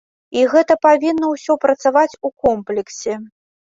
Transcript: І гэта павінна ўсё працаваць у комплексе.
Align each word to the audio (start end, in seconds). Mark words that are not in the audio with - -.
І 0.39 0.45
гэта 0.53 0.77
павінна 0.85 1.31
ўсё 1.35 1.59
працаваць 1.69 2.09
у 2.27 2.35
комплексе. 2.43 3.25